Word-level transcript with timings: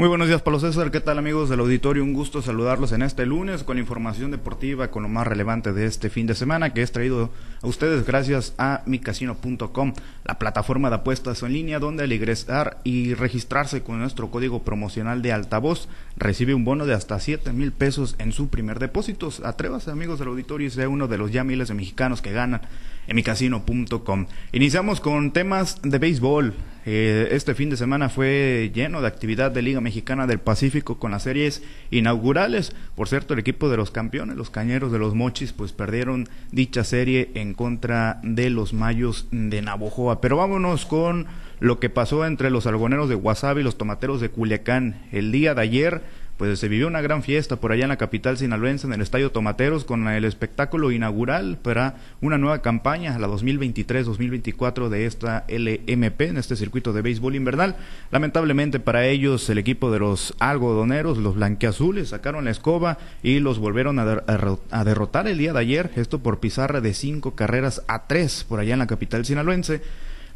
Muy 0.00 0.08
buenos 0.08 0.28
días, 0.28 0.40
Pablo 0.40 0.58
César. 0.58 0.90
¿Qué 0.90 1.00
tal, 1.00 1.18
amigos 1.18 1.50
del 1.50 1.60
auditorio? 1.60 2.02
Un 2.02 2.14
gusto 2.14 2.40
saludarlos 2.40 2.92
en 2.92 3.02
este 3.02 3.26
lunes 3.26 3.64
con 3.64 3.76
información 3.76 4.30
deportiva, 4.30 4.90
con 4.90 5.02
lo 5.02 5.10
más 5.10 5.26
relevante 5.26 5.74
de 5.74 5.84
este 5.84 6.08
fin 6.08 6.26
de 6.26 6.34
semana, 6.34 6.72
que 6.72 6.80
es 6.80 6.90
traído 6.90 7.28
a 7.60 7.66
ustedes 7.66 8.06
gracias 8.06 8.54
a 8.56 8.80
micasino.com, 8.86 9.92
la 10.24 10.38
plataforma 10.38 10.88
de 10.88 10.96
apuestas 10.96 11.42
en 11.42 11.52
línea, 11.52 11.80
donde 11.80 12.04
al 12.04 12.14
ingresar 12.14 12.78
y 12.82 13.12
registrarse 13.12 13.82
con 13.82 13.98
nuestro 13.98 14.30
código 14.30 14.62
promocional 14.62 15.20
de 15.20 15.32
altavoz, 15.32 15.86
recibe 16.16 16.54
un 16.54 16.64
bono 16.64 16.86
de 16.86 16.94
hasta 16.94 17.20
7 17.20 17.52
mil 17.52 17.70
pesos 17.70 18.16
en 18.18 18.32
su 18.32 18.48
primer 18.48 18.78
depósito. 18.78 19.28
Atrévase, 19.44 19.90
amigos 19.90 20.18
del 20.18 20.28
auditorio, 20.28 20.66
y 20.66 20.70
sea 20.70 20.88
uno 20.88 21.08
de 21.08 21.18
los 21.18 21.30
ya 21.30 21.44
miles 21.44 21.68
de 21.68 21.74
mexicanos 21.74 22.22
que 22.22 22.32
ganan 22.32 22.62
en 23.06 23.16
micasino.com. 23.16 24.26
Iniciamos 24.52 25.00
con 25.00 25.32
temas 25.32 25.82
de 25.82 25.98
béisbol. 25.98 26.54
Eh, 26.86 27.28
este 27.32 27.54
fin 27.54 27.68
de 27.68 27.76
semana 27.76 28.08
fue 28.08 28.70
lleno 28.74 29.02
de 29.02 29.06
actividad 29.06 29.50
de 29.50 29.62
Liga 29.62 29.80
Mexicana 29.80 30.26
del 30.26 30.40
Pacífico 30.40 30.98
con 30.98 31.10
las 31.10 31.24
series 31.24 31.62
inaugurales. 31.90 32.74
Por 32.96 33.08
cierto, 33.08 33.34
el 33.34 33.40
equipo 33.40 33.68
de 33.68 33.76
los 33.76 33.90
campeones, 33.90 34.36
los 34.36 34.50
Cañeros 34.50 34.90
de 34.90 34.98
los 34.98 35.14
Mochis, 35.14 35.52
pues 35.52 35.72
perdieron 35.72 36.28
dicha 36.52 36.84
serie 36.84 37.30
en 37.34 37.54
contra 37.54 38.20
de 38.22 38.50
los 38.50 38.72
Mayos 38.72 39.26
de 39.30 39.60
Navojoa. 39.60 40.20
Pero 40.20 40.38
vámonos 40.38 40.86
con 40.86 41.26
lo 41.60 41.78
que 41.78 41.90
pasó 41.90 42.24
entre 42.24 42.50
los 42.50 42.66
algoneros 42.66 43.08
de 43.08 43.14
Guasave 43.14 43.60
y 43.60 43.64
los 43.64 43.76
tomateros 43.76 44.20
de 44.20 44.30
Culiacán. 44.30 45.02
El 45.12 45.32
día 45.32 45.54
de 45.54 45.62
ayer 45.62 46.02
pues 46.40 46.58
se 46.58 46.68
vivió 46.68 46.86
una 46.86 47.02
gran 47.02 47.22
fiesta 47.22 47.56
por 47.56 47.70
allá 47.70 47.82
en 47.82 47.90
la 47.90 47.98
capital 47.98 48.38
sinaloense, 48.38 48.86
en 48.86 48.94
el 48.94 49.02
Estadio 49.02 49.30
Tomateros, 49.30 49.84
con 49.84 50.08
el 50.08 50.24
espectáculo 50.24 50.90
inaugural 50.90 51.58
para 51.60 51.96
una 52.22 52.38
nueva 52.38 52.62
campaña, 52.62 53.18
la 53.18 53.28
2023-2024 53.28 54.88
de 54.88 55.04
esta 55.04 55.44
LMP, 55.50 56.22
en 56.22 56.38
este 56.38 56.56
circuito 56.56 56.94
de 56.94 57.02
béisbol 57.02 57.36
invernal. 57.36 57.76
Lamentablemente 58.10 58.80
para 58.80 59.04
ellos, 59.04 59.50
el 59.50 59.58
equipo 59.58 59.92
de 59.92 59.98
los 59.98 60.34
algodoneros, 60.38 61.18
los 61.18 61.34
blanqueazules, 61.34 62.08
sacaron 62.08 62.46
la 62.46 62.52
escoba 62.52 62.96
y 63.22 63.40
los 63.40 63.58
volvieron 63.58 63.98
a, 63.98 64.22
a 64.70 64.84
derrotar 64.84 65.28
el 65.28 65.36
día 65.36 65.52
de 65.52 65.60
ayer, 65.60 65.90
esto 65.96 66.20
por 66.20 66.40
pizarra 66.40 66.80
de 66.80 66.94
cinco 66.94 67.34
carreras 67.34 67.82
a 67.86 68.06
tres 68.06 68.46
por 68.48 68.60
allá 68.60 68.72
en 68.72 68.78
la 68.78 68.86
capital 68.86 69.26
sinaloense 69.26 69.82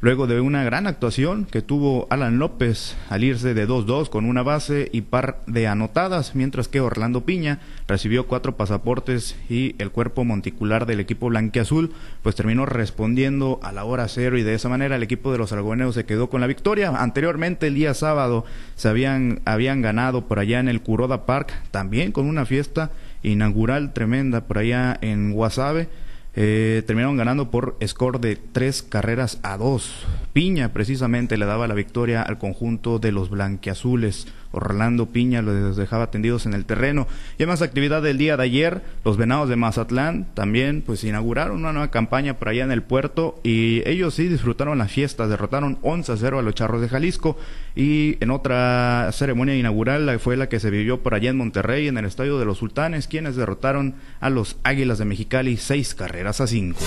luego 0.05 0.27
de 0.27 0.39
una 0.43 0.63
gran 0.65 0.87
actuación 0.87 1.47
que 1.47 1.63
tuvo 1.63 2.07
Alan 2.11 2.39
López 2.39 2.95
al 3.09 3.25
irse 3.25 3.55
de 3.55 3.67
2-2 3.67 4.11
con 4.11 4.27
una 4.27 4.43
base 4.43 4.91
y 4.93 5.01
par 5.01 5.41
de 5.47 5.67
anotadas, 5.67 6.35
mientras 6.35 6.69
que 6.69 6.83
Orlando 6.83 7.23
Piña 7.23 7.61
recibió 7.89 8.27
cuatro 8.27 8.55
pasaportes 8.55 9.35
y 9.49 9.75
el 9.79 9.91
cuerpo 9.91 10.23
monticular 10.23 10.85
del 10.85 11.01
equipo 11.01 11.31
blanqueazul 11.31 11.95
pues 12.23 12.37
terminó 12.37 12.67
respondiendo 12.67 13.61
a 13.63 13.73
la 13.73 13.85
hora 13.85 14.07
cero 14.09 14.37
y 14.37 14.43
de 14.43 14.53
esa 14.53 14.69
manera 14.69 14.97
el 14.97 15.03
equipo 15.03 15.33
de 15.33 15.39
los 15.39 15.55
argoneros 15.55 15.95
se 15.95 16.05
quedó 16.05 16.29
con 16.29 16.43
la 16.43 16.49
victoria. 16.49 16.91
Anteriormente 16.91 17.69
el 17.69 17.75
día 17.75 17.95
sábado 17.95 18.45
se 18.75 18.91
habían, 18.91 19.41
habían 19.47 19.81
ganado 19.81 20.29
por 20.29 20.39
allá 20.39 20.61
en 20.61 20.69
el 20.69 20.83
Kuroda 20.83 21.25
Park, 21.25 21.51
también 21.71 22.13
con 22.13 22.27
una 22.27 22.45
fiesta 22.45 22.91
inaugural 23.23 23.95
tremenda 23.95 24.43
por 24.43 24.59
allá 24.59 24.99
en 25.01 25.33
Guasave 25.33 25.89
eh, 26.37 26.83
terminaron 26.87 27.17
ganando 27.17 27.51
por 27.51 27.77
score 27.87 28.19
de 28.21 28.37
tres 28.37 28.83
carreras 28.83 29.39
a 29.43 29.57
dos. 29.57 30.07
Piña 30.33 30.73
precisamente 30.73 31.37
le 31.37 31.47
daba 31.47 31.69
la 31.69 31.75
victoria 31.75 32.23
al 32.23 32.39
conjunto 32.39 32.99
de 32.99 33.13
los 33.13 33.31
blanqueazules. 33.31 34.27
Orlando 34.55 35.07
Piña 35.07 35.43
los 35.43 35.77
dejaba 35.77 36.11
tendidos 36.11 36.47
en 36.47 36.55
el 36.55 36.65
terreno. 36.65 37.07
Y 37.39 37.47
más 37.47 37.63
actividad 37.63 38.03
del 38.03 38.19
día 38.19 38.37
de 38.37 38.45
ayer, 38.45 38.83
los 39.05 39.17
Venados 39.17 39.49
de 39.49 39.57
Mazatlán 39.57 40.27
también 40.35 40.83
pues 40.83 41.05
inauguraron 41.05 41.59
una 41.59 41.73
nueva 41.73 41.91
campaña 41.91 42.39
por 42.39 42.49
allá 42.49 42.65
en 42.65 42.73
el 42.73 42.83
puerto 42.83 43.41
y 43.43 43.83
ellos 43.89 44.15
sí 44.15 44.29
disfrutaron 44.29 44.79
la 44.79 44.89
fiesta, 44.89 45.27
derrotaron 45.27 45.79
11 45.83 46.13
a 46.13 46.17
0 46.17 46.39
a 46.39 46.43
los 46.43 46.55
Charros 46.55 46.81
de 46.81 46.89
Jalisco 46.89 47.37
y 47.77 48.17
en 48.21 48.31
otra 48.31 49.11
ceremonia 49.13 49.57
inaugural 49.57 50.19
fue 50.21 50.37
la 50.37 50.49
que 50.49 50.61
se 50.61 50.71
vivió 50.71 51.03
por 51.03 51.15
allá 51.15 51.31
en 51.31 51.37
Monterrey 51.37 51.89
en 51.89 51.99
el 51.99 52.05
Estadio 52.05 52.39
de 52.39 52.45
los 52.45 52.59
Sultanes, 52.59 53.09
quienes 53.09 53.37
derrotaron 53.37 53.95
a 54.21 54.31
los 54.31 54.57
Águilas 54.63 54.99
de 54.99 55.05
Mexicali 55.05 55.57
seis 55.57 55.95
carreras 55.95 56.41
a 56.41 56.47
cinco. 56.47 56.81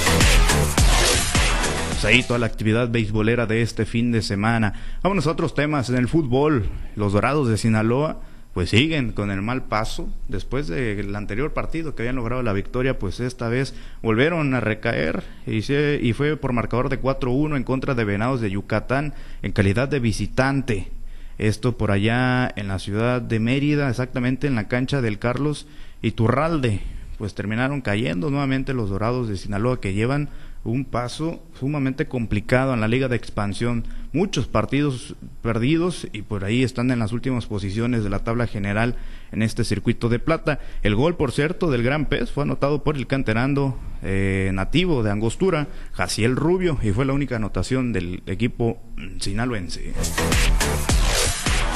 Pues 1.97 2.13
ahí 2.13 2.21
toda 2.21 2.37
la 2.37 2.45
actividad 2.45 2.91
beisbolera 2.91 3.47
de 3.47 3.63
este 3.63 3.83
fin 3.83 4.11
de 4.11 4.21
semana. 4.21 4.99
Vamos 5.01 5.25
a 5.25 5.31
otros 5.31 5.55
temas. 5.55 5.89
En 5.89 5.95
el 5.95 6.07
fútbol, 6.07 6.69
los 6.95 7.13
Dorados 7.13 7.49
de 7.49 7.57
Sinaloa 7.57 8.21
pues 8.53 8.69
siguen 8.69 9.13
con 9.13 9.31
el 9.31 9.41
mal 9.41 9.63
paso. 9.63 10.07
Después 10.27 10.67
del 10.67 11.15
anterior 11.15 11.53
partido 11.53 11.95
que 11.95 12.03
habían 12.03 12.17
logrado 12.17 12.43
la 12.43 12.53
victoria, 12.53 12.99
pues 12.99 13.19
esta 13.19 13.49
vez 13.49 13.73
volvieron 14.03 14.53
a 14.53 14.59
recaer 14.59 15.23
y, 15.47 15.73
y 15.73 16.13
fue 16.13 16.37
por 16.37 16.53
marcador 16.53 16.89
de 16.89 17.01
4-1 17.01 17.57
en 17.57 17.63
contra 17.63 17.95
de 17.95 18.05
Venados 18.05 18.41
de 18.41 18.51
Yucatán 18.51 19.15
en 19.41 19.51
calidad 19.51 19.87
de 19.87 19.99
visitante. 19.99 20.91
Esto 21.39 21.79
por 21.79 21.89
allá 21.89 22.47
en 22.55 22.67
la 22.67 22.77
ciudad 22.77 23.23
de 23.23 23.39
Mérida, 23.39 23.89
exactamente 23.89 24.45
en 24.45 24.53
la 24.53 24.67
cancha 24.67 25.01
del 25.01 25.17
Carlos 25.17 25.65
Iturralde. 26.03 26.79
Pues 27.17 27.33
terminaron 27.33 27.81
cayendo 27.81 28.29
nuevamente 28.29 28.75
los 28.75 28.91
Dorados 28.91 29.27
de 29.27 29.37
Sinaloa 29.37 29.81
que 29.81 29.95
llevan 29.95 30.29
un 30.63 30.85
paso 30.85 31.43
sumamente 31.59 32.07
complicado 32.07 32.73
en 32.73 32.81
la 32.81 32.87
liga 32.87 33.07
de 33.07 33.15
expansión. 33.15 33.85
Muchos 34.11 34.47
partidos 34.47 35.15
perdidos 35.41 36.07
y 36.11 36.21
por 36.21 36.43
ahí 36.43 36.63
están 36.63 36.91
en 36.91 36.99
las 36.99 37.13
últimas 37.13 37.45
posiciones 37.45 38.03
de 38.03 38.09
la 38.09 38.19
tabla 38.19 38.47
general 38.47 38.95
en 39.31 39.41
este 39.41 39.63
circuito 39.63 40.09
de 40.09 40.19
plata. 40.19 40.59
El 40.83 40.95
gol, 40.95 41.15
por 41.15 41.31
cierto, 41.31 41.69
del 41.69 41.83
Gran 41.83 42.05
Pez 42.05 42.31
fue 42.31 42.43
anotado 42.43 42.83
por 42.83 42.97
el 42.97 43.07
canterando 43.07 43.77
eh, 44.03 44.51
nativo 44.53 45.03
de 45.03 45.11
Angostura, 45.11 45.67
Jaciel 45.93 46.35
Rubio, 46.35 46.77
y 46.81 46.91
fue 46.91 47.05
la 47.05 47.13
única 47.13 47.35
anotación 47.37 47.93
del 47.93 48.23
equipo 48.25 48.81
sinaloense. 49.19 49.93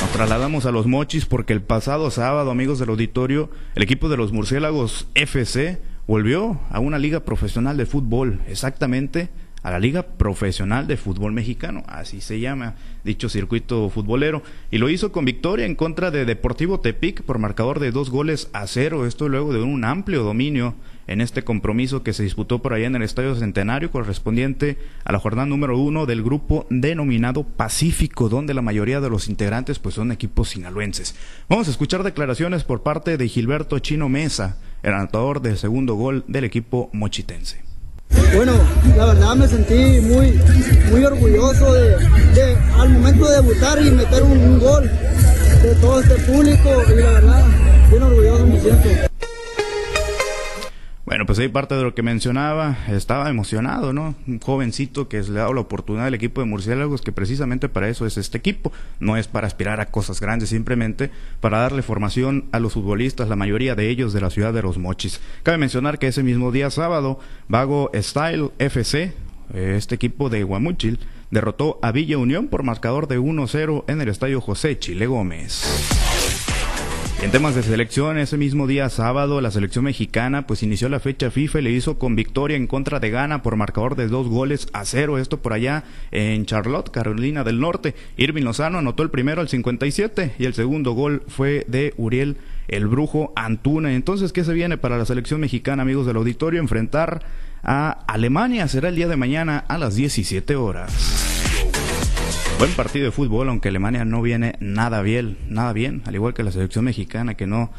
Nos 0.02 0.12
trasladamos 0.14 0.66
a 0.66 0.72
los 0.72 0.88
mochis 0.88 1.25
porque 1.25 1.53
el 1.53 1.62
pasado 1.62 2.09
sábado, 2.09 2.50
amigos 2.50 2.80
del 2.80 2.90
auditorio, 2.90 3.52
el 3.75 3.84
equipo 3.84 4.09
de 4.09 4.18
los 4.18 4.31
murciélagos 4.31 5.08
FC 5.14 5.80
volvió 6.08 6.60
a 6.70 6.80
una 6.80 7.00
liga 7.00 7.22
profesional 7.22 7.78
de 7.78 7.86
fútbol, 7.86 8.40
exactamente 8.48 9.30
a 9.64 9.70
la 9.70 9.80
Liga 9.80 10.04
Profesional 10.04 10.88
de 10.88 10.98
Fútbol 10.98 11.34
Mexicano, 11.34 11.84
así 11.88 12.20
se 12.20 12.40
llama 12.40 12.76
dicho 13.04 13.30
circuito 13.30 13.90
futbolero, 13.90 14.42
y 14.72 14.80
lo 14.80 14.90
hizo 14.90 15.12
con 15.12 15.24
victoria 15.24 15.68
en 15.68 15.76
contra 15.76 16.10
de 16.10 16.26
Deportivo 16.26 16.80
Tepic 16.80 17.22
por 17.22 17.38
marcador 17.38 17.80
de 17.80 17.92
dos 17.92 18.10
goles 18.10 18.50
a 18.54 18.66
cero, 18.66 19.06
esto 19.06 19.30
luego 19.30 19.54
de 19.54 19.62
un 19.62 19.84
amplio 19.86 20.24
dominio 20.24 20.74
en 21.06 21.22
este 21.22 21.44
compromiso 21.44 22.04
que 22.04 22.14
se 22.14 22.24
disputó 22.24 22.60
por 22.60 22.74
allá 22.74 22.88
en 22.88 22.96
el 22.96 23.04
Estadio 23.04 23.36
Centenario 23.36 23.92
correspondiente 23.92 24.78
a 25.04 25.12
la 25.12 25.20
jornada 25.20 25.46
número 25.46 25.78
uno 25.78 26.06
del 26.06 26.24
grupo 26.24 26.66
denominado 26.70 27.44
Pacífico, 27.44 28.30
donde 28.30 28.54
la 28.54 28.62
mayoría 28.62 29.02
de 29.02 29.10
los 29.10 29.28
integrantes 29.28 29.78
pues 29.78 29.96
son 29.96 30.12
equipos 30.12 30.50
sinaloenses. 30.50 31.16
Vamos 31.50 31.68
a 31.68 31.72
escuchar 31.72 32.04
declaraciones 32.04 32.64
por 32.64 32.82
parte 32.82 33.18
de 33.18 33.28
Gilberto 33.28 33.78
Chino 33.80 34.10
Mesa, 34.10 34.58
el 34.84 34.94
anotador 34.94 35.42
del 35.42 35.58
segundo 35.58 35.96
gol 35.96 36.24
del 36.28 36.44
equipo 36.44 36.90
mochitense. 36.94 37.62
Bueno, 38.36 38.53
la 38.97 39.06
verdad 39.06 39.36
me 39.36 39.47
sentí 39.47 40.02
muy, 40.02 40.40
muy 40.90 41.06
orgulloso 41.06 41.74
de, 41.74 41.96
al 42.78 42.90
momento 42.90 43.28
de 43.28 43.36
debutar 43.36 43.81
y 43.81 43.91
meter 43.91 44.24
un, 44.24 44.59
gol 44.59 44.90
de 45.62 45.75
todo 45.75 46.02
este 46.02 46.16
público 46.16 46.70
y 46.88 47.02
la 47.02 47.12
verdad, 47.12 47.46
bien 47.90 48.03
orgulloso 48.03 48.47
me 48.47 48.59
siento. 48.59 49.11
Ahí 51.41 51.47
parte 51.47 51.74
de 51.74 51.81
lo 51.81 51.96
que 51.96 52.03
mencionaba, 52.03 52.78
estaba 52.88 53.28
emocionado, 53.28 53.94
¿no? 53.94 54.13
Un 54.28 54.40
jovencito 54.40 55.07
que 55.07 55.24
le 55.24 55.40
ha 55.40 55.41
dado 55.41 55.56
la 55.56 55.62
oportunidad 55.62 56.06
al 56.06 56.13
equipo 56.13 56.40
de 56.40 56.46
Murciélagos, 56.46 57.02
que 57.02 57.12
precisamente 57.12 57.68
para 57.68 57.90
eso 57.90 58.06
es 58.06 58.18
este 58.18 58.38
equipo, 58.38 58.72
no 59.00 59.18
es 59.18 59.28
para 59.28 59.47
aspirar 59.47 59.79
a 59.79 59.88
cosas 59.88 60.22
grandes, 60.22 60.50
simplemente 60.50 61.09
para 61.40 61.57
darle 61.57 61.81
formación 61.81 62.46
a 62.52 62.59
los 62.59 62.74
futbolistas, 62.74 63.28
la 63.28 63.35
mayoría 63.35 63.74
de 63.74 63.90
ellos 63.90 64.13
de 64.13 64.22
la 64.22 64.29
ciudad 64.29 64.53
de 64.53 64.62
Los 64.62 64.78
Mochis. 64.78 65.19
Cabe 65.41 65.57
mencionar 65.57 65.97
que 65.97 66.09
ese 66.09 66.22
mismo 66.22 66.52
día 66.52 66.69
sábado, 66.69 67.18
Vago 67.47 67.90
Style 67.96 68.52
FC, 68.59 69.12
este 69.52 69.96
equipo 69.96 70.29
de 70.29 70.44
Guamuchil, 70.44 71.00
derrotó 71.31 71.79
a 71.81 71.91
Villa 71.91 72.19
Unión 72.19 72.50
por 72.50 72.62
marcador 72.62 73.08
de 73.08 73.19
1-0 73.19 73.85
en 73.88 74.00
el 74.00 74.09
estadio 74.09 74.41
José 74.41 74.78
Chile 74.78 75.08
Gómez. 75.08 76.11
En 77.22 77.29
temas 77.29 77.53
de 77.53 77.62
selección, 77.62 78.18
ese 78.18 78.35
mismo 78.35 78.66
día 78.66 78.90
sábado, 78.90 79.41
la 79.41 79.52
selección 79.52 79.85
mexicana 79.85 80.47
pues 80.47 80.64
inició 80.64 80.90
la 80.90 81.00
fecha 81.00 81.29
FIFA 81.29 81.59
y 81.59 81.62
le 81.62 81.72
hizo 81.72 82.00
con 82.00 82.16
victoria 82.16 82.58
en 82.58 82.66
contra 82.66 83.00
de 83.00 83.12
Ghana 83.12 83.44
por 83.44 83.56
marcador 83.58 83.96
de 83.96 84.08
dos 84.08 84.28
goles 84.28 84.68
a 84.73 84.85
cero. 84.85 85.20
Esto 85.20 85.40
por 85.40 85.53
allá 85.53 85.84
en 86.09 86.47
Charlotte, 86.47 86.90
Carolina 86.90 87.44
del 87.44 87.59
Norte. 87.59 87.94
Irving 88.18 88.41
Lozano 88.41 88.79
anotó 88.79 89.03
el 89.03 89.12
primero 89.12 89.40
al 89.40 89.50
57 89.50 90.34
y 90.40 90.46
el 90.46 90.56
segundo 90.56 90.94
gol 90.94 91.22
fue 91.28 91.64
de 91.68 91.94
Uriel 91.96 92.38
el 92.68 92.88
Brujo 92.88 93.34
Antuna. 93.35 93.94
Entonces, 93.94 94.34
¿qué 94.34 94.44
se 94.44 94.53
viene 94.53 94.79
para 94.79 94.97
la 94.97 95.06
selección 95.06 95.41
mexicana, 95.41 95.84
amigos 95.84 96.08
del 96.08 96.18
auditorio? 96.18 96.59
Enfrentar 96.59 97.23
a 97.62 98.03
Alemania. 98.08 98.68
Será 98.68 98.90
el 98.90 98.96
día 98.96 99.08
de 99.08 99.18
mañana 99.18 99.64
a 99.68 99.78
las 99.78 99.96
17 99.96 100.56
horas. 100.56 101.41
Buen 102.61 102.73
partido 102.73 103.05
de 103.05 103.11
fútbol, 103.11 103.49
aunque 103.49 103.69
Alemania 103.69 104.05
no 104.05 104.22
viene 104.22 104.53
nada 104.59 105.02
bien, 105.02 105.35
nada 105.49 105.73
bien, 105.73 106.03
al 106.05 106.13
igual 106.13 106.35
que 106.35 106.43
la 106.43 106.52
selección 106.52 106.85
mexicana, 106.85 107.34
que 107.34 107.47
no, 107.47 107.72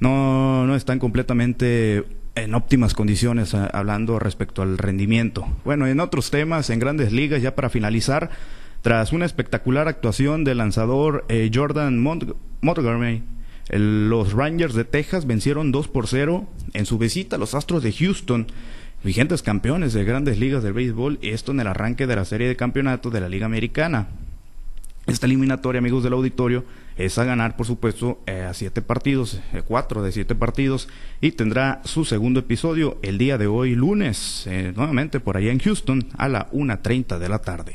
no, 0.00 0.66
no 0.66 0.74
están 0.74 0.98
completamente 0.98 2.04
en 2.34 2.54
óptimas 2.54 2.94
condiciones 2.94 3.52
hablando 3.52 4.18
respecto 4.18 4.62
al 4.62 4.78
rendimiento. 4.78 5.46
Bueno, 5.66 5.86
en 5.86 6.00
otros 6.00 6.30
temas, 6.30 6.70
en 6.70 6.78
grandes 6.78 7.12
ligas, 7.12 7.42
ya 7.42 7.54
para 7.54 7.68
finalizar, 7.68 8.30
tras 8.80 9.12
una 9.12 9.26
espectacular 9.26 9.86
actuación 9.86 10.44
del 10.44 10.56
lanzador 10.58 11.26
eh, 11.28 11.50
Jordan 11.52 12.00
Montgomery. 12.00 13.22
El- 13.68 14.08
los 14.08 14.32
Rangers 14.32 14.74
de 14.74 14.84
Texas 14.84 15.26
vencieron 15.26 15.72
2 15.72 15.88
por 15.88 16.06
0 16.08 16.46
en 16.72 16.86
su 16.86 16.96
visita 16.96 17.36
a 17.36 17.38
los 17.38 17.54
Astros 17.54 17.82
de 17.82 17.92
Houston, 17.92 18.46
vigentes 19.04 19.42
campeones 19.42 19.92
de 19.92 20.04
grandes 20.04 20.38
ligas 20.38 20.62
del 20.62 20.72
béisbol, 20.72 21.18
esto 21.22 21.52
en 21.52 21.60
el 21.60 21.66
arranque 21.66 22.06
de 22.06 22.16
la 22.16 22.24
serie 22.24 22.48
de 22.48 22.56
campeonatos 22.56 23.12
de 23.12 23.20
la 23.20 23.28
Liga 23.28 23.46
Americana. 23.46 24.08
Esta 25.06 25.26
eliminatoria, 25.26 25.80
amigos 25.80 26.04
del 26.04 26.12
auditorio, 26.12 26.64
es 26.96 27.18
a 27.18 27.24
ganar, 27.24 27.56
por 27.56 27.66
supuesto, 27.66 28.20
eh, 28.26 28.42
a 28.42 28.54
siete 28.54 28.82
partidos, 28.82 29.40
eh, 29.52 29.62
cuatro 29.66 30.02
de 30.02 30.12
siete 30.12 30.36
partidos, 30.36 30.88
y 31.20 31.32
tendrá 31.32 31.80
su 31.84 32.04
segundo 32.04 32.40
episodio 32.40 32.98
el 33.02 33.18
día 33.18 33.38
de 33.38 33.48
hoy, 33.48 33.74
lunes, 33.74 34.44
eh, 34.46 34.72
nuevamente 34.76 35.18
por 35.18 35.36
allá 35.36 35.50
en 35.50 35.58
Houston, 35.58 36.06
a 36.16 36.28
la 36.28 36.48
1.30 36.52 37.18
de 37.18 37.28
la 37.28 37.40
tarde. 37.40 37.74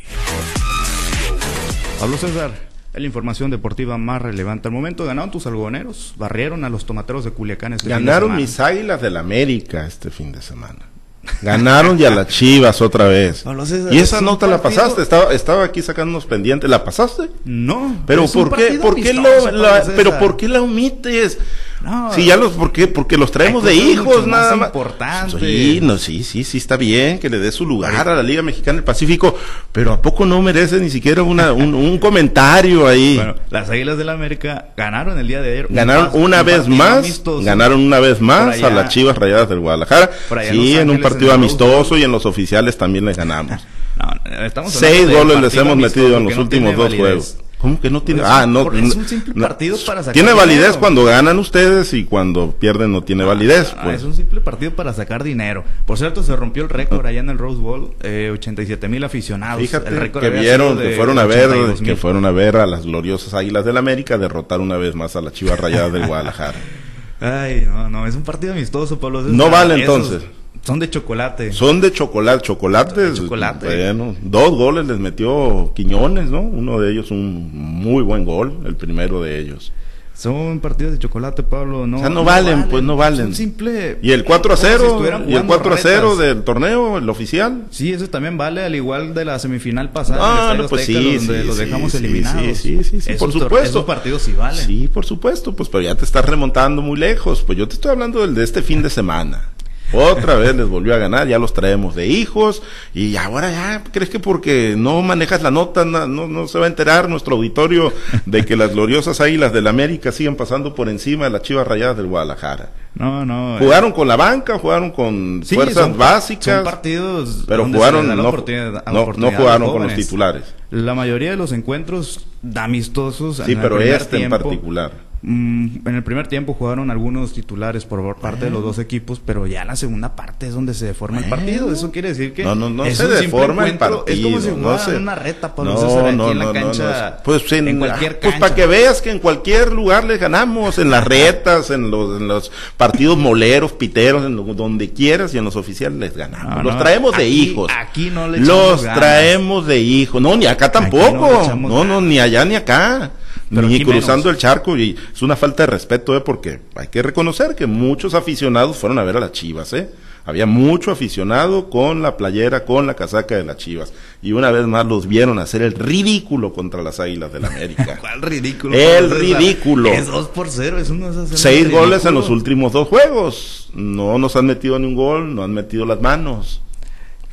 Pablo 2.00 2.16
César, 2.16 2.52
la 2.94 3.06
información 3.06 3.52
deportiva 3.52 3.98
más 3.98 4.22
relevante 4.22 4.70
al 4.70 4.74
momento. 4.74 5.04
Ganaron 5.04 5.32
tus 5.32 5.48
algodoneros, 5.48 6.14
barrieron 6.18 6.64
a 6.64 6.70
los 6.70 6.86
tomateros 6.86 7.26
de 7.26 7.32
Culiacán 7.32 7.74
este 7.74 7.90
fin 7.90 7.98
de 7.98 8.06
Ganaron 8.06 8.36
mis 8.36 8.60
águilas 8.60 9.02
del 9.02 9.18
América 9.18 9.86
este 9.86 10.12
fin 10.12 10.32
de 10.32 10.42
semana. 10.42 10.97
Ganaron 11.42 11.98
ya 11.98 12.10
las 12.10 12.28
chivas 12.28 12.82
otra 12.82 13.08
vez. 13.08 13.44
Y 13.92 13.98
es 13.98 14.04
esa 14.04 14.22
nota 14.22 14.48
la 14.48 14.62
pasaste, 14.62 15.02
estaba, 15.02 15.34
estaba 15.34 15.64
aquí 15.64 15.82
sacando 15.82 16.12
unos 16.12 16.26
pendientes. 16.26 16.70
¿La 16.70 16.84
pasaste? 16.84 17.30
No, 17.46 17.96
Pero 18.06 18.26
¿por 18.28 18.56
qué, 18.56 18.80
por 18.80 18.96
qué 18.96 19.14
lo, 19.14 19.52
la- 19.52 19.84
pero 19.96 20.18
por 20.20 20.38
qué 20.38 20.48
la 20.48 20.62
omites? 20.62 21.38
No. 21.84 22.12
Si 22.12 22.26
ya 22.26 22.38
los, 22.38 22.54
¿por 22.54 22.72
qué? 22.72 22.88
Porque 22.88 23.18
los 23.18 23.32
traemos 23.32 23.64
de 23.64 23.76
hijos, 23.76 24.26
nada 24.26 24.56
más 24.56 24.68
importantes. 24.70 25.40
Sí, 25.40 25.80
no, 25.82 25.98
sí, 25.98 26.24
sí, 26.24 26.44
sí, 26.44 26.58
está 26.58 26.76
bien 26.76 27.20
que 27.20 27.30
le 27.30 27.38
dé 27.38 27.52
su 27.52 27.66
lugar 27.68 28.08
a 28.10 28.16
la 28.16 28.24
Liga 28.24 28.42
Mexicana 28.42 28.78
del 28.78 28.84
Pacífico, 28.84 29.36
pero 29.72 29.94
¿a 29.94 30.02
poco 30.02 30.26
no 30.26 30.42
merece 30.42 30.80
ni 30.80 30.90
siquiera 30.90 31.22
una, 31.22 31.54
un, 31.54 31.76
un 31.76 31.98
comentario 32.00 32.88
ahí? 32.88 33.16
Bueno, 33.18 33.36
las 33.52 33.70
Águilas 33.70 33.98
del 33.98 34.08
la 34.08 34.14
América 34.14 34.70
ganaron 34.76 35.20
el 35.20 35.28
día 35.28 35.42
de 35.42 35.52
ayer. 35.52 35.68
Ganaron 35.70 36.10
una 36.14 36.40
un 36.40 36.46
vez 36.46 36.68
más, 36.68 36.98
amistoso. 37.00 37.46
ganaron 37.46 37.80
una 37.80 38.00
vez 38.00 38.22
más 38.22 38.56
allá- 38.56 38.68
a 38.68 38.70
las 38.72 38.90
Chivas 38.90 39.18
Rayadas 39.18 39.48
del 39.50 39.60
Guadalajara. 39.60 40.10
Sí, 40.50 40.78
en 40.78 40.90
un 40.90 41.00
partido 41.02 41.32
amistoso 41.34 41.98
y 41.98 42.04
en 42.04 42.12
los 42.12 42.26
oficiales 42.26 42.78
también 42.78 43.06
les 43.06 43.18
ganamos. 43.18 43.62
No, 43.98 44.46
estamos 44.46 44.72
Seis 44.74 45.10
goles 45.10 45.42
les 45.42 45.56
hemos 45.56 45.76
metido 45.78 46.18
en 46.18 46.24
los 46.26 46.36
no 46.36 46.42
últimos 46.42 46.76
dos 46.76 46.94
juegos. 46.94 47.38
¿Cómo 47.60 47.82
que 47.82 47.90
no 47.90 48.04
tiene? 48.04 48.22
Ah, 48.24 48.46
no. 48.48 48.72
es 48.72 48.96
un 48.96 49.08
simple 49.08 49.34
no. 49.36 49.48
partido 49.48 49.78
para 49.86 50.02
sacar 50.02 50.14
Tiene 50.14 50.34
validez 50.34 50.60
dinero. 50.60 50.80
cuando 50.80 51.04
ganan 51.04 51.40
ustedes 51.40 51.92
y 51.94 52.04
cuando 52.06 52.52
pierden 52.52 52.92
no 52.92 53.04
tiene 53.04 53.24
validez. 53.24 53.74
Ah, 53.76 53.82
pues. 53.86 53.98
Es 53.98 54.04
un 54.04 54.14
simple 54.14 54.42
partido 54.42 54.76
para 54.76 54.94
sacar 54.94 55.24
dinero. 55.24 55.64
Por 55.86 55.98
cierto, 55.98 56.22
se 56.22 56.36
rompió 56.36 56.62
el 56.64 56.70
récord 56.70 57.04
allá 57.06 57.20
en 57.20 57.30
el 57.32 57.38
Rose 57.40 57.60
Bowl, 57.60 57.96
eh, 58.04 58.30
87 58.32 58.88
mil 58.88 59.04
aficionados. 59.04 59.60
Fíjate 59.60 59.90
el 59.90 59.98
récord 60.00 60.22
que 60.24 60.30
vieron, 60.30 60.78
que 60.78 60.92
fueron 60.92 61.18
a 61.18 61.26
ver, 61.26 61.50
82,000. 61.50 61.84
que 61.90 61.96
fueron 61.96 62.26
a 62.26 62.32
ver 62.32 62.58
a 62.58 62.68
las 62.68 62.86
gloriosas 62.86 63.34
Águilas 63.34 63.66
del 63.66 63.78
América 63.78 64.18
derrotar 64.20 64.60
una 64.60 64.78
vez 64.78 64.94
más 64.94 65.16
a 65.16 65.22
las 65.22 65.34
Chivas 65.34 65.60
Rayadas 65.60 65.92
del 65.94 66.06
Guadalajara. 66.06 66.58
Ay, 67.20 67.66
no, 67.68 67.90
no, 67.90 68.06
es 68.06 68.14
un 68.14 68.22
partido 68.22 68.54
amistoso, 68.54 69.00
Pablo. 69.00 69.22
César. 69.24 69.36
No 69.36 69.50
vale, 69.50 69.82
Esos 69.82 69.96
entonces. 69.96 70.30
Son 70.68 70.80
de 70.80 70.90
chocolate. 70.90 71.54
Son 71.54 71.80
de 71.80 71.94
chocolate, 71.94 72.42
chocolates. 72.42 73.14
De 73.14 73.22
chocolate. 73.22 73.68
Bueno, 73.68 74.18
dos 74.22 74.50
goles 74.50 74.86
les 74.86 75.00
metió 75.00 75.72
Quiñones, 75.74 76.30
¿no? 76.30 76.42
Uno 76.42 76.82
de 76.82 76.92
ellos 76.92 77.10
un 77.10 77.52
muy 77.54 78.04
buen 78.04 78.26
gol, 78.26 78.60
el 78.66 78.76
primero 78.76 79.22
de 79.22 79.40
ellos. 79.40 79.72
Son 80.14 80.60
partidos 80.60 80.92
de 80.92 81.00
chocolate, 81.00 81.42
Pablo. 81.44 81.88
No, 81.88 81.98
O 81.98 82.00
sea, 82.02 82.10
no 82.10 82.26
valen, 82.26 82.68
pues, 82.68 82.84
no 82.84 82.98
valen. 82.98 83.34
Simple. 83.34 84.00
Y 84.02 84.12
el 84.12 84.26
4 84.26 84.54
a 84.54 84.58
como 84.58 84.68
si 84.68 84.74
0, 84.74 84.88
estuvieran 84.88 85.22
y 85.22 85.36
el 85.36 85.44
jugando 85.44 85.48
4 85.48 85.74
a 85.74 85.78
0 85.78 86.02
retas. 86.02 86.18
del 86.18 86.44
torneo, 86.44 86.98
el 86.98 87.10
oficial. 87.10 87.64
Sí, 87.70 87.94
eso 87.94 88.10
también 88.10 88.36
vale, 88.36 88.66
al 88.66 88.76
igual 88.76 89.14
de 89.14 89.24
la 89.24 89.40
semifinal 89.40 89.92
pasada. 89.94 90.20
Ah, 90.20 90.54
no, 90.54 90.68
pues 90.68 90.82
Azteca, 90.82 91.00
sí, 91.00 91.16
donde 91.16 91.42
sí, 91.44 91.48
los 91.48 91.58
dejamos 91.60 91.92
sí, 91.94 91.98
eliminados. 92.00 92.58
sí, 92.58 92.84
sí, 92.84 92.84
sí, 92.84 93.00
sí, 93.00 93.14
por 93.14 93.32
supuesto. 93.32 93.70
Esos 93.70 93.86
partidos 93.86 94.24
sí 94.24 94.34
valen. 94.34 94.66
Sí, 94.66 94.90
por 94.94 95.06
supuesto, 95.06 95.56
pues 95.56 95.70
pero 95.70 95.84
ya 95.84 95.96
te 95.96 96.04
estás 96.04 96.26
remontando 96.26 96.82
muy 96.82 96.98
lejos. 96.98 97.42
Pues 97.44 97.58
yo 97.58 97.70
te 97.70 97.76
estoy 97.76 97.92
hablando 97.92 98.20
del 98.20 98.36
de 98.36 98.44
este 98.44 98.62
fin 98.62 98.82
de 98.82 98.90
semana. 98.90 99.52
Otra 99.94 100.36
vez 100.36 100.56
les 100.56 100.68
volvió 100.68 100.94
a 100.94 100.98
ganar, 100.98 101.28
ya 101.28 101.40
los 101.40 101.54
traemos 101.54 101.96
de 101.96 102.08
hijos 102.08 102.62
y 102.94 103.16
ahora 103.16 103.52
ya, 103.52 103.84
¿crees 103.92 104.10
que 104.10 104.20
porque 104.20 104.76
no 104.78 105.02
manejas 105.02 105.42
la 105.42 105.50
nota 105.52 105.86
no, 105.86 106.08
no 106.08 106.48
se 106.48 106.60
va 106.60 106.66
a 106.66 106.68
enterar 106.68 107.08
nuestro 107.08 107.36
auditorio 107.36 107.94
de 108.26 108.44
que 108.46 108.58
las 108.58 108.74
gloriosas 108.74 109.22
águilas 109.22 109.54
del 109.54 109.66
América 109.68 110.12
siguen 110.12 110.36
pasando 110.36 110.76
por 110.76 110.90
encima 110.90 111.26
de 111.26 111.32
las 111.32 111.42
chivas 111.42 111.66
rayadas 111.68 111.96
del 111.98 112.08
Guadalajara? 112.08 112.72
No, 112.96 113.26
no. 113.26 113.58
eh, 113.58 113.60
Jugaron 113.60 113.92
con 113.92 114.08
la 114.08 114.16
banca, 114.16 114.58
jugaron 114.58 114.92
con 114.92 115.42
sí, 115.46 115.56
fuerzas 115.56 115.84
son- 115.84 115.98
básicas, 115.98 116.56
Son 116.56 116.64
partidos. 116.64 117.46
pero 117.48 117.66
jugaron, 117.66 118.08
no, 118.08 118.28
oportunidad- 118.28 118.84
no- 118.92 119.06
jugaron 119.06 119.72
con 119.72 119.84
los 119.84 119.94
titulares. 119.96 120.44
La 120.72 120.96
mayoría 120.96 121.30
de 121.32 121.38
los 121.38 121.52
encuentros 121.54 122.26
amistosos. 122.56 123.42
Sí, 123.46 123.56
pero 123.56 123.80
este 123.80 124.22
en 124.24 124.30
particular. 124.30 124.92
Mm, 125.22 125.88
en 125.88 125.96
el 125.96 126.04
primer 126.04 126.28
tiempo 126.28 126.54
jugaron 126.54 126.92
algunos 126.92 127.34
titulares 127.34 127.86
por 127.86 128.16
parte 128.18 128.46
de 128.46 128.52
los 128.52 128.64
dos 128.64 128.80
equipos, 128.80 129.22
pero 129.26 129.48
ya 129.48 129.62
en 129.64 129.68
la 129.68 129.76
segunda 129.76 130.16
parte 130.16 130.48
es 130.48 130.54
donde 130.54 130.74
se 130.74 130.86
deforma 130.86 131.20
el 131.20 131.26
partido. 131.26 131.72
Eso 131.72 131.92
quiere 131.92 132.10
decir 132.10 132.34
que 132.34 132.44
No, 132.44 132.56
no, 132.56 132.70
no 132.70 132.86
se 132.86 133.08
deforma 133.08 133.68
el 133.68 133.78
partido. 133.78 134.06
Es 134.08 134.20
como 134.20 134.40
si 134.42 134.52
no 134.52 134.78
se- 134.78 134.96
una 134.96 135.16
reta 135.16 135.54
para 135.56 135.72
no, 135.72 135.78
César, 135.78 136.08
aquí 136.08 136.16
no, 136.18 136.32
en 136.32 136.40
la 136.40 136.54
cancha. 136.54 137.18
Pues 137.24 137.52
en, 137.52 137.68
en 137.68 137.80
cualquier 137.80 138.20
Pues 138.20 138.34
cancha. 138.34 138.40
para 138.40 138.56
que 138.56 138.66
veas 138.68 139.02
que 139.02 139.12
en 139.12 139.20
cualquier 139.20 139.72
lugar 139.74 140.04
les 140.04 140.20
ganamos, 140.20 140.78
en 140.80 140.90
las 140.90 141.04
retas, 141.06 141.70
en 141.72 141.90
los, 141.92 142.20
en 142.22 142.28
los 142.28 142.52
partidos 142.78 143.18
moleros, 143.18 143.72
piteros, 143.74 144.26
en 144.26 144.36
lo- 144.36 144.44
donde 144.54 144.92
quieras 144.92 145.34
y 145.34 145.38
en 145.38 145.46
los 145.46 145.56
oficiales 145.56 145.98
les 146.00 146.16
ganamos. 146.16 146.64
Los 146.64 146.78
traemos 146.78 147.16
de 147.18 147.24
aquí- 147.24 147.50
hijos. 147.52 147.72
aquí 147.78 148.10
no 148.10 148.28
le 148.28 148.40
Los 148.40 148.84
ganas. 148.84 149.00
traemos 149.00 149.68
de 149.68 149.80
hijos. 149.80 150.22
No, 150.22 150.36
ni 150.38 150.46
acá 150.46 150.72
tampoco. 150.72 151.52
No, 151.56 151.84
no, 151.84 152.02
ni 152.02 152.20
allá 152.20 152.46
ni 152.46 152.56
acá. 152.56 153.12
Pero 153.50 153.68
ni 153.68 153.84
cruzando 153.84 154.26
menos. 154.26 154.36
el 154.36 154.38
charco 154.38 154.78
y 154.78 154.96
es 155.14 155.22
una 155.22 155.36
falta 155.36 155.64
de 155.64 155.68
respeto, 155.68 156.16
¿eh? 156.16 156.22
porque 156.22 156.60
hay 156.76 156.88
que 156.88 157.02
reconocer 157.02 157.56
que 157.56 157.66
muchos 157.66 158.14
aficionados 158.14 158.78
fueron 158.78 159.00
a 159.00 159.04
ver 159.04 159.18
a 159.18 159.22
las 159.22 159.32
Chivas, 159.32 159.74
¿eh? 159.74 159.90
Había 160.28 160.46
mucho 160.46 160.92
aficionado 160.92 161.70
con 161.70 162.02
la 162.02 162.18
playera, 162.18 162.66
con 162.66 162.86
la 162.86 162.96
casaca 162.96 163.38
de 163.38 163.46
las 163.46 163.56
Chivas. 163.56 163.94
Y 164.22 164.34
una 164.34 164.52
vez 164.52 164.68
más 164.68 164.86
los 164.86 165.08
vieron 165.08 165.40
hacer 165.40 165.62
el 165.62 165.72
ridículo 165.72 166.52
contra 166.52 166.84
las 166.84 167.00
Águilas 167.00 167.32
del 167.32 167.46
América. 167.46 167.98
¿Cuál 168.02 168.22
ridículo? 168.22 168.76
El 168.76 169.10
ridículo. 169.10 169.88
Es 169.88 170.08
2 170.08 170.28
por 170.28 170.50
0, 170.50 170.80
es 170.80 170.90
uno 170.90 171.14
Seis 171.28 171.72
goles 171.72 172.04
en 172.04 172.14
los 172.14 172.30
últimos 172.30 172.74
dos 172.74 172.90
juegos. 172.90 173.70
No 173.74 174.18
nos 174.18 174.36
han 174.36 174.48
metido 174.48 174.78
ni 174.78 174.88
un 174.88 174.96
gol, 174.96 175.34
no 175.34 175.44
han 175.44 175.54
metido 175.54 175.86
las 175.86 176.02
manos. 176.02 176.60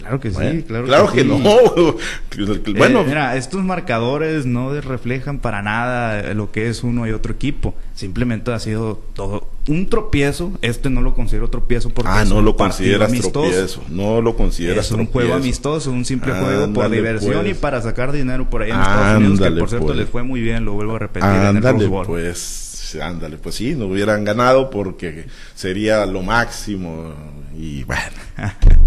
Claro 0.04 0.20
que 0.20 0.30
sí, 0.30 0.36
Bueno, 0.36 0.84
claro, 0.84 1.12
que, 1.12 1.22
sí. 1.22 1.26
no. 1.28 1.38
Eh, 2.36 2.74
bueno, 2.76 3.04
mira, 3.04 3.36
estos 3.36 3.62
marcadores 3.62 4.44
no 4.44 4.78
reflejan 4.80 5.38
para 5.38 5.62
nada 5.62 6.34
lo 6.34 6.50
que 6.50 6.68
es 6.68 6.82
uno 6.82 7.06
y 7.06 7.12
otro 7.12 7.32
equipo. 7.32 7.74
Simplemente 7.94 8.52
ha 8.52 8.58
sido 8.58 9.00
todo 9.14 9.48
un 9.68 9.86
tropiezo. 9.86 10.52
Este 10.60 10.90
no 10.90 11.00
lo 11.00 11.14
considero 11.14 11.48
tropiezo 11.48 11.90
porque 11.90 12.10
ah, 12.12 12.22
es 12.22 12.28
no 12.28 12.38
un 12.38 12.44
lo 12.44 12.56
consideras 12.56 13.08
amistoso. 13.08 13.40
tropiezo. 13.50 13.82
No 13.88 14.20
lo 14.20 14.36
consideras 14.36 14.86
Es 14.86 14.90
un 14.90 14.98
tropiezo. 14.98 15.12
juego 15.12 15.34
amistoso, 15.34 15.90
un 15.92 16.04
simple 16.04 16.32
juego 16.32 16.72
por 16.72 16.90
diversión 16.90 17.42
pues. 17.42 17.52
y 17.52 17.54
para 17.54 17.80
sacar 17.80 18.12
dinero 18.12 18.50
por 18.50 18.62
ahí 18.62 18.70
en 18.72 18.80
Estados 18.80 19.16
Unidos, 19.18 19.40
que 19.40 19.50
por 19.52 19.68
cierto 19.68 19.86
pues. 19.86 19.98
les 19.98 20.08
fue 20.08 20.22
muy 20.22 20.40
bien, 20.40 20.64
lo 20.64 20.72
vuelvo 20.72 20.96
a 20.96 20.98
repetir 20.98 21.28
en 21.30 21.36
el 21.36 21.46
Ándale, 21.56 21.88
pues, 21.88 22.74
ándale, 23.00 23.38
pues 23.38 23.54
sí, 23.54 23.74
no 23.74 23.86
hubieran 23.86 24.24
ganado 24.24 24.70
porque 24.70 25.26
sería 25.54 26.04
lo 26.06 26.22
máximo 26.22 27.14
y 27.56 27.84
bueno. 27.84 28.02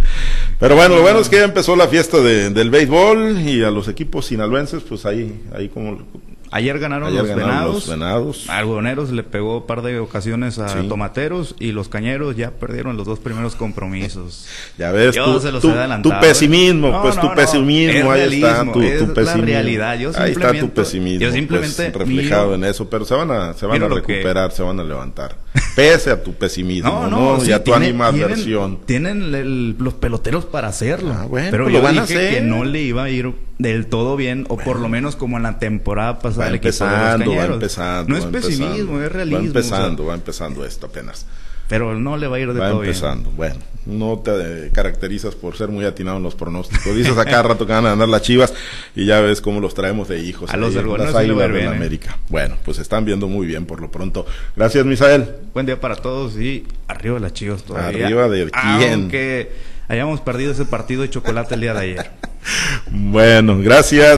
Pero 0.59 0.75
bueno, 0.75 0.95
lo 0.95 1.01
bueno 1.03 1.19
es 1.19 1.29
que 1.29 1.35
ya 1.37 1.43
empezó 1.43 1.75
la 1.75 1.87
fiesta 1.87 2.17
de- 2.19 2.49
del 2.49 2.69
béisbol 2.71 3.39
y 3.41 3.63
a 3.63 3.69
los 3.69 3.87
equipos 3.87 4.25
sinaloenses, 4.25 4.81
pues 4.83 5.05
ahí, 5.05 5.39
ahí 5.55 5.69
como 5.69 5.99
Ayer 6.51 6.79
ganaron 6.79 7.07
ayer 7.09 7.19
los 7.19 7.27
ganaron 7.29 7.49
venados. 7.49 7.73
los 7.73 7.89
venados. 7.89 8.49
Algodoneros 8.49 9.11
le 9.11 9.23
pegó 9.23 9.57
un 9.57 9.65
par 9.67 9.81
de 9.81 9.99
ocasiones 9.99 10.59
a 10.59 10.69
Sí. 10.69 10.87
Tomateros 10.87 11.55
y 11.59 11.71
los 11.71 11.89
Cañeros 11.89 12.35
ya 12.35 12.51
perdieron 12.51 12.95
los 12.97 13.05
dos 13.05 13.19
primeros 13.19 13.55
compromisos. 13.55 14.47
Ya 14.77 14.91
ves, 14.91 15.15
Yo 15.15 15.25
tu, 15.25 15.39
se 15.39 15.51
los 15.51 15.61
pesimismo, 16.19 16.87
¿eh? 16.87 16.91
No, 16.91 17.01
pues 17.01 17.15
no, 17.15 17.21
tu 17.21 17.27
no, 17.29 17.35
pesimismo, 17.35 18.13
es 18.13 18.29
ahí 18.29 18.35
está, 18.35 18.47
realismo, 18.53 18.71
tu, 18.73 18.81
es 18.81 18.99
tu 18.99 19.07
la 19.07 19.13
pesimismo. 19.13 19.45
realidad. 19.45 19.99
Yo 19.99 20.09
ahí 20.09 20.13
está 20.13 20.23
tu 20.23 20.31
simplemente- 20.31 20.81
pesimismo, 20.81 21.19
yo 21.21 21.31
simplemente 21.31 21.91
pues, 21.91 22.07
reflejado 22.07 22.43
miro- 22.51 22.55
en 22.55 22.63
eso, 22.65 22.89
pero 22.89 23.05
se 23.05 23.13
van 23.15 23.31
a, 23.31 23.53
se 23.53 23.65
van 23.65 23.83
a 23.83 23.87
que- 23.87 23.93
recuperar, 23.95 24.51
se 24.51 24.63
van 24.63 24.79
a 24.79 24.83
levantar. 24.83 25.37
Pese 25.75 26.11
a 26.11 26.21
tu 26.23 26.33
pesimismo, 26.33 26.89
No, 26.89 27.09
¿no? 27.09 27.37
no, 27.37 27.43
y 27.43 27.47
sí, 27.47 27.51
a 27.51 27.63
tu 27.63 27.73
animadversión. 27.73 28.79
Tienen, 28.85 29.19
tienen 29.21 29.35
el- 29.35 29.75
los 29.79 29.93
peloteros 29.95 30.45
para 30.45 30.67
hacerlo. 30.67 31.13
Ah, 31.17 31.25
bueno, 31.27 31.47
pero 31.51 31.63
pues 31.65 31.73
yo 31.73 31.79
lo 31.79 31.83
van 31.85 31.97
a 31.99 32.01
dije 32.03 32.15
hacer. 32.15 32.33
que 32.35 32.41
no 32.41 32.63
le 32.63 32.81
iba 32.81 33.03
a 33.03 33.09
ir 33.09 33.31
del 33.59 33.87
todo 33.87 34.15
bien, 34.15 34.45
o 34.49 34.57
por 34.57 34.79
lo 34.79 34.87
menos 34.89 35.15
como 35.15 35.37
en 35.37 35.43
la 35.43 35.59
temporada 35.59 36.19
pasada 36.19 36.43
Va 36.45 36.49
el 36.49 36.55
equipo 36.55 36.85
de 36.85 36.91
los 36.91 36.99
empezando, 36.99 37.35
va 37.35 37.45
empezando. 37.45 38.09
No 38.11 38.17
es 38.17 38.25
pesimismo, 38.25 39.01
es 39.01 39.11
realismo. 39.11 39.39
Va 39.39 39.45
empezando, 39.47 40.03
o 40.03 40.05
sea, 40.05 40.09
va 40.09 40.13
empezando 40.15 40.65
esto 40.65 40.85
apenas. 40.85 41.25
pero 41.67 41.95
no 41.95 42.15
le 42.17 42.27
va 42.27 42.37
a 42.37 42.39
ir 42.39 42.53
de 42.53 42.59
Va 42.59 42.69
todo 42.69 42.81
bien. 42.81 42.93
empezando. 42.93 43.31
Bueno, 43.31 43.55
no 43.85 44.19
te 44.19 44.69
caracterizas 44.71 45.33
por 45.35 45.57
ser 45.57 45.69
muy 45.69 45.85
atinado 45.85 46.17
en 46.17 46.23
los 46.23 46.35
pronósticos. 46.35 46.95
Dices 46.95 47.17
a 47.17 47.25
cada 47.25 47.43
rato 47.43 47.65
que 47.65 47.73
van 47.73 47.85
a 47.85 47.89
ganar 47.89 48.07
las 48.07 48.21
chivas 48.21 48.53
y 48.95 49.05
ya 49.05 49.21
ves 49.21 49.41
cómo 49.41 49.59
los 49.59 49.73
traemos 49.73 50.07
de 50.07 50.19
hijos. 50.19 50.49
A 50.51 50.57
los 50.57 50.73
del 50.73 50.87
las 50.87 51.09
ir 51.09 51.15
Águilas 51.15 51.37
bien, 51.51 51.53
del 51.53 51.73
¿eh? 51.73 51.75
América. 51.75 52.17
Bueno, 52.29 52.57
pues 52.63 52.79
están 52.79 53.05
viendo 53.05 53.27
muy 53.27 53.47
bien 53.47 53.65
por 53.65 53.81
lo 53.81 53.89
pronto. 53.91 54.25
Gracias, 54.55 54.85
Misael. 54.85 55.35
Buen 55.53 55.65
día 55.65 55.79
para 55.79 55.95
todos 55.95 56.37
y 56.39 56.65
arriba 56.87 57.19
las 57.19 57.33
chivas 57.33 57.63
todavía. 57.63 58.05
Arriba 58.05 58.29
de 58.29 58.51
quién. 58.51 58.93
Aunque 58.93 59.51
hayamos 59.87 60.21
perdido 60.21 60.51
ese 60.51 60.65
partido 60.65 61.01
de 61.01 61.09
chocolate 61.09 61.55
el 61.55 61.61
día 61.61 61.73
de 61.73 61.79
ayer. 61.79 62.11
Bueno, 62.89 63.59
gracias. 63.59 64.15